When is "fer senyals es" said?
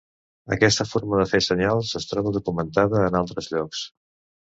1.33-2.09